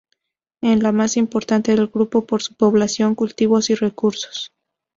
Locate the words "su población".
2.41-3.13